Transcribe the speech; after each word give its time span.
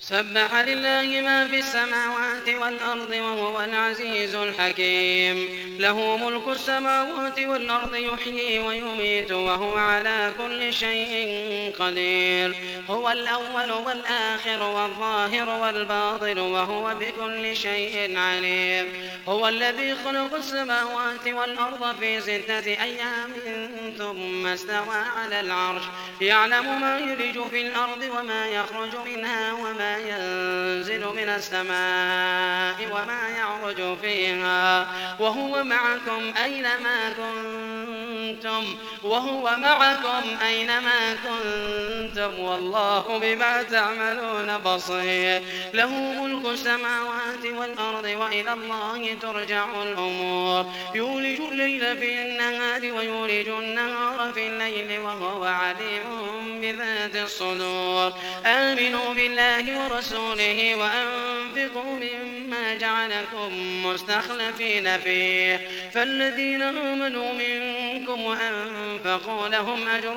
سبح 0.00 0.54
لله 0.54 1.20
ما 1.20 1.48
في 1.48 1.58
السماوات 1.58 2.48
والأرض 2.48 3.10
وهو 3.10 3.60
العزيز 3.60 4.34
الحكيم. 4.34 5.48
له 5.78 6.16
ملك 6.16 6.48
السماوات 6.48 7.38
والأرض 7.40 7.94
يحيي 7.94 8.58
ويميت 8.58 9.32
وهو 9.32 9.76
على 9.76 10.32
كل 10.38 10.72
شيء 10.72 11.72
قدير. 11.78 12.56
هو 12.90 13.10
الأول 13.10 13.72
والآخر 13.72 14.62
والظاهر 14.62 15.48
والباطن 15.48 16.38
وهو 16.38 16.94
بكل 16.94 17.56
شيء 17.56 18.18
عليم. 18.18 18.86
هو 19.28 19.48
الذي 19.48 19.94
خلق 20.04 20.34
السماوات 20.34 21.26
والأرض 21.26 21.96
في 22.00 22.20
ستة 22.20 22.66
أيام 22.66 23.32
ثم 23.98 24.46
استوى 24.46 25.02
على 25.16 25.40
العرش. 25.40 25.82
يعلم 26.20 26.80
ما 26.80 26.98
يلج 26.98 27.42
في 27.50 27.62
الأرض 27.62 28.02
وما 28.18 28.46
يخرج 28.46 28.90
منها 29.06 29.52
وما 29.52 29.87
ينزل 29.96 31.06
من 31.06 31.28
السماء 31.28 32.76
وما 32.92 33.28
يعرج 33.38 33.98
فيها 34.02 34.86
وهو 35.20 35.64
معكم 35.64 36.32
أينما 36.44 37.10
كنتم 37.16 38.64
وهو 39.02 39.56
معكم 39.58 40.22
أينما 40.46 41.14
كنتم 41.14 42.40
والله 42.40 43.18
بما 43.18 43.62
تعملون 43.62 44.58
بصير 44.58 45.42
له 45.74 45.90
ملك 45.90 46.46
السماوات 46.46 47.44
والأرض 47.44 48.04
وإلى 48.04 48.52
الله 48.52 49.14
ترجع 49.22 49.82
الأمور 49.82 50.66
يولج 50.94 51.40
الليل 51.40 51.96
في 51.96 52.22
النهار 52.22 52.92
ويولج 52.92 53.48
النهار 53.48 54.32
في 54.32 54.46
الليل 54.46 54.98
وهو 55.00 55.44
عليم 55.44 56.60
بذات 56.60 57.16
الصدور 57.16 58.12
آمنوا 58.46 59.14
بالله 59.14 59.60
ورسوله 59.78 60.74
وأنفقوا 61.58 61.98
مما 61.98 62.74
جعلكم 62.74 63.86
مستخلفين 63.86 64.98
فيه. 64.98 65.68
فالذين 65.94 66.62
آمنوا 66.62 67.32
منكم 67.32 68.20
وأنفقوا 68.20 69.48
لهم 69.48 69.88
أجر 69.88 70.16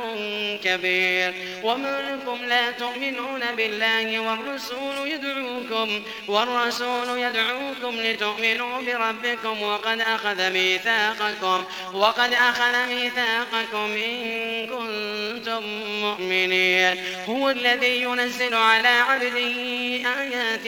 كبير. 0.64 1.34
وما 1.64 2.02
لكم 2.02 2.46
لا 2.46 2.72
تؤمنون 2.72 3.42
بالله 3.58 4.20
والرسول 4.20 5.08
يدعوكم 5.08 6.04
والرسول 6.28 7.20
يدعوكم 7.20 8.02
لتؤمنوا 8.02 8.82
بربكم 8.82 9.62
وقد 9.62 10.00
أخذ 10.00 10.50
ميثاقكم 10.50 11.64
وقد 11.94 12.34
أخذ 12.34 12.88
ميثاقكم 12.88 13.92
إن 13.92 14.68
كنتم 14.68 15.64
مؤمنين. 16.02 17.04
هو 17.30 17.50
الذي 17.50 18.02
ينزل 18.02 18.56
على 18.56 18.88
عبده 18.88 19.48
آيات 20.22 20.68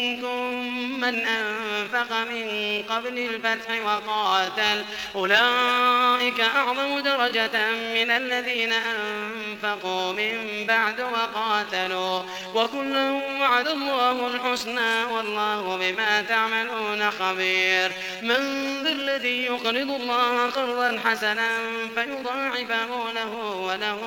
من 0.99 1.25
أنفق 1.25 2.17
من 2.17 2.83
قبل 2.89 3.19
الفتح 3.19 3.85
وقاتل. 3.85 4.85
أولئك 5.15 6.39
أعظم 6.39 6.99
درجة 6.99 7.71
من 7.71 8.11
الذين 8.11 8.73
أنفقوا 8.73 10.13
من 10.13 10.65
بعد 10.67 11.01
وقاتلوا. 11.01 12.21
وكلا 12.55 13.11
وعد 13.39 13.67
الله 13.67 14.27
الحسنى 14.27 15.03
والله 15.03 15.77
بما 15.77 16.21
تعملون 16.21 17.11
خبير. 17.11 17.91
من 18.21 18.73
ذا 18.83 18.91
الذي 18.91 19.45
يقرض 19.45 19.91
الله 20.01 20.49
قرضا 20.49 20.99
حسنا 21.05 21.49
فيضاعفه 21.95 23.11
له 23.13 23.33
وله 23.55 23.99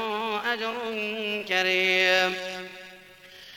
أجر 0.53 0.75
كريم. 1.49 2.35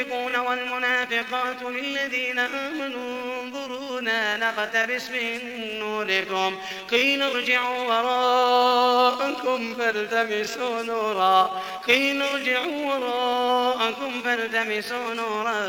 المنافقون 0.00 0.36
والمنافقات 0.36 1.62
للذين 1.62 2.38
آمنوا 2.38 3.42
انظرونا 3.42 4.36
نقتبس 4.36 5.10
من 5.10 5.40
نوركم. 5.78 6.58
قيل 6.90 7.22
ارجعوا 7.22 7.78
وراءكم 7.84 9.74
فالتمسوا 9.74 10.82
نورا. 10.82 11.62
قيل 11.88 12.22
ارجعوا 12.22 12.94
وراءكم 12.94 14.22
فالتمسوا 14.24 15.14
نورا. 15.14 15.68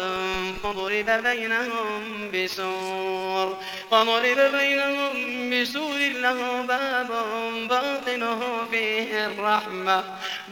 فضرب 0.63 1.23
بينهم 1.23 2.31
بسور. 2.33 3.57
فضرب 3.91 4.51
بينهم 4.57 5.49
بسور 5.49 5.97
له 5.97 6.61
باب 6.61 7.09
باطنه 7.69 8.67
فيه 8.71 9.25
الرحمة. 9.25 10.03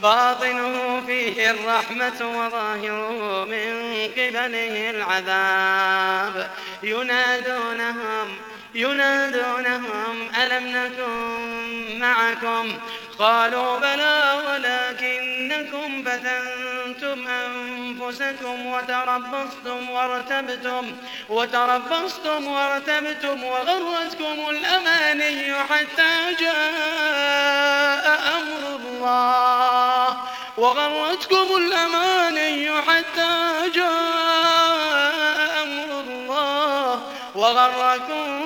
باطنه 0.01 1.01
فيه 1.07 1.51
الرحمة 1.51 2.19
وظاهره 2.21 3.45
من 3.73 4.11
قبله 4.11 4.89
العذاب. 4.89 6.49
ينادونهم 6.83 8.37
ينادونهم 8.75 10.31
ألم 10.41 10.67
نكن 10.67 11.99
معكم؟ 11.99 12.79
قالوا 13.19 13.79
بلى 13.79 14.33
ولكنكم 14.47 16.03
فتنتم 16.03 17.27
أنفسكم 17.27 18.65
وتربصتم 18.65 19.89
وارتبتم 19.89 20.97
وتربصتم 21.29 22.47
وارتبتم 22.47 23.43
وغرتكم 23.43 24.49
الأماني 24.49 25.53
حتى 25.53 26.35
جاء 26.39 28.19
أمر 28.37 28.75
الله. 28.75 30.17
وغرتكم 30.59 31.47
الأماني 31.57 32.81
حتى 32.81 33.51
جاء 33.75 35.63
أمر 35.63 35.99
الله. 35.99 37.01
وغركم 37.35 38.43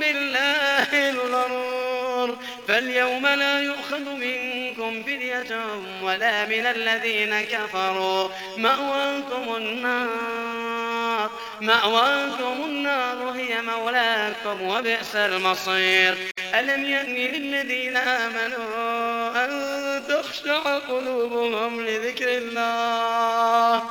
بالله 0.00 1.10
الغرور. 1.10 2.38
فاليوم 2.68 3.26
لا 3.26 3.60
يؤخذ 3.60 4.00
منكم 4.00 5.02
فدية 5.02 5.60
ولا 6.02 6.44
من 6.44 6.66
الذين 6.66 7.40
كفروا. 7.40 8.28
مأواكم 8.56 9.56
النار. 9.56 11.30
مأواكم 11.60 12.64
النار 12.64 13.30
هي 13.36 13.62
مولاكم 13.62 14.62
وبئس 14.62 15.16
المصير. 15.16 16.16
ألم 16.54 16.84
يأن 16.84 17.14
للذين 17.14 17.96
آمنوا 17.96 19.44
أن 19.44 19.75
تخشع 20.22 20.78
قلوبهم 20.78 21.80
لذكر 21.86 22.28
الله. 22.28 23.82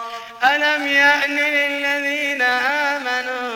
ألم 0.43 0.87
يأن 0.87 1.37
للذين 1.37 2.41
آمنوا 2.91 3.51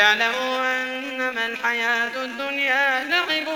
اعلموا 0.00 0.82
أنما 0.82 1.46
الحياة 1.46 2.24
الدنيا 2.24 3.04
لعب 3.04 3.48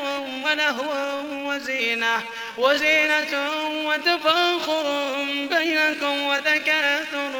ولهو 0.44 1.22
وزينة 1.32 2.22
وزينة 2.56 3.50
وتفاخر 3.84 5.14
بينكم 5.50 6.26
وتكاثر 6.26 7.32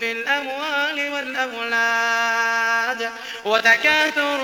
في 0.00 0.12
الأموال 0.12 1.12
والأولاد 1.12 3.10
وتكاثر 3.44 4.38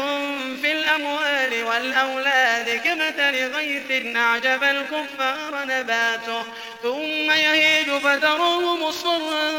في 0.62 0.72
الأموال 0.72 1.64
والأولاد 1.64 2.80
كمثل 2.84 3.54
غيث 3.54 4.16
أعجب 4.16 4.64
الكفار 4.64 5.64
نباته 5.64 6.42
ثم 6.82 7.30
يهيج 7.30 7.90
فتروه 7.90 8.76
مصفرا 8.76 9.52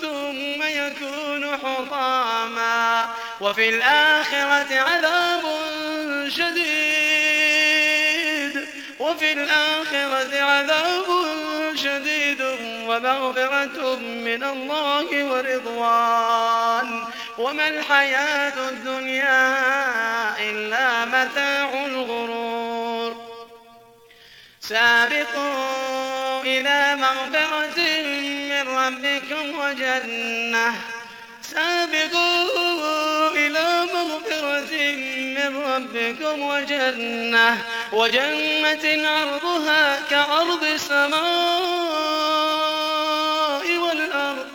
ثم 0.00 0.62
يكون 0.62 1.56
حطاما. 1.56 3.08
وفي 3.40 3.68
الآخرة 3.68 4.80
عذاب 4.80 5.42
شديد. 6.28 6.70
وفي 8.98 9.32
الآخرة 9.32 10.40
عذاب 10.40 11.06
شديد 11.74 12.42
ومغفرة 12.86 13.96
من 13.96 14.42
الله 14.44 15.24
ورضوان. 15.24 17.04
وما 17.38 17.68
الحياة 17.68 18.68
الدنيا 18.68 19.58
إلا 20.50 21.04
متاع 21.04 21.84
الغرور. 21.86 23.30
سابقوا 24.60 26.42
إلى 26.42 26.96
مغفرة 26.96 27.80
من 28.50 28.68
ربكم 28.68 29.58
وجنة. 29.60 30.74
سابقوا 31.42 33.09
مغفرة 34.02 34.72
من 35.36 35.50
ربكم 35.62 36.36
وجنة 36.42 37.58
وجنة 37.92 39.08
عرضها 39.08 40.00
كعرض 40.10 40.64
السماء 40.64 41.20
والأرض. 43.78 44.46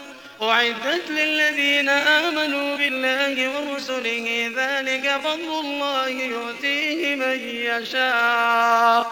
أعدت 0.41 1.09
للذين 1.09 1.89
آمنوا 1.89 2.77
بالله 2.77 3.49
ورسله 3.49 4.51
ذلك 4.57 5.21
فضل 5.23 5.59
الله 5.59 6.07
يؤتيه 6.09 7.15
من 7.15 7.39
يشاء. 7.71 9.11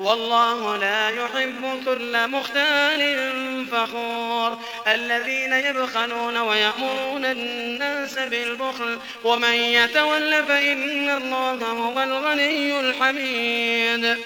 والله 0.00 0.76
لا 0.76 1.10
يحب 1.10 1.82
كل 1.84 2.28
مختال 2.28 3.02
فخور. 3.66 4.58
الذين 4.86 5.52
يبخلون 5.52 6.36
ويأمرون 6.36 7.24
الناس 7.24 8.18
بالبخل 8.18 8.98
ومن 9.24 9.54
يتول 9.54 10.44
فإن 10.44 11.10
الله 11.10 11.66
هو 11.66 12.02
الغني 12.02 12.80
الحميد. 12.80 14.16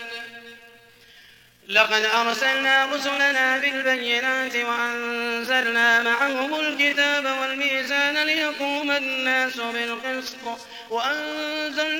لقد 1.71 2.05
أرسلنا 2.05 2.87
رسلنا 2.87 3.59
بالبينات 3.59 4.57
وأنزلنا 4.57 6.03
معهم 6.03 6.61
الكتاب 6.61 7.25
والميزان 7.41 8.19
ليقوم 8.19 8.91
الناس 8.91 9.57
بالقسط 9.57 10.37
وأنزلنا 10.91 12.00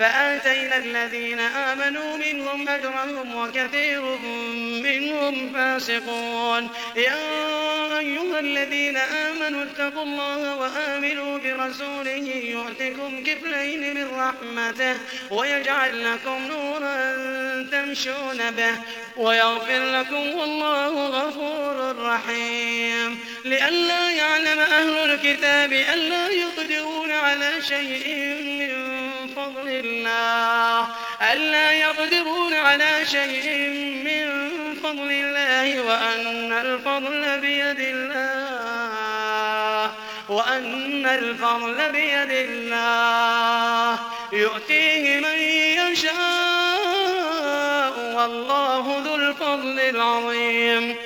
فآتينا 0.00 0.76
الذين 0.76 1.40
آمنوا 1.40 2.16
منهم 2.16 2.68
أجرهم 2.68 3.36
وكثير 3.36 4.02
منهم 4.82 5.52
فاسقون. 5.52 6.68
يا 6.96 7.98
أيها 7.98 8.40
الذين 8.40 8.96
آمنوا 8.96 9.64
اتقوا 9.64 10.02
الله 10.02 10.56
وآمنوا 10.56 11.38
برسوله 11.38 12.26
يؤتكم 12.44 13.24
كفلين 13.24 13.94
من 13.94 14.08
رحمته 14.18 14.96
ويجعل 15.30 16.12
لكم 16.12 16.38
نورا 16.48 16.96
تمشون 17.72 18.50
به 18.50 18.74
ويغفر 19.16 20.00
لكم 20.00 20.38
والله 20.38 21.06
غفور 21.06 21.96
رحيم. 21.98 23.18
لئلا 23.44 24.10
يعلم 24.10 24.58
أهل 24.58 25.10
الكتاب 25.10 25.72
ألا 25.72 26.28
يقدرون 26.28 27.10
على 27.10 27.50
شيء 27.68 28.06
من 28.60 29.19
فضل 29.40 29.68
الله. 29.68 30.88
ألا 31.32 31.72
يقدرون 31.72 32.54
على 32.54 33.06
شيء 33.06 33.68
من 34.04 34.26
فضل 34.82 35.10
الله 35.10 35.80
وأن 35.80 36.52
الفضل 36.52 37.40
بيد 37.40 37.80
الله. 37.80 39.90
وأن 40.28 41.06
الفضل 41.06 41.92
بيد 41.92 42.30
الله. 42.30 43.98
يؤتيه 44.32 45.20
من 45.20 45.38
يشاء. 45.82 46.14
والله 48.14 49.02
ذو 49.04 49.14
الفضل 49.14 49.80
العظيم. 49.80 50.96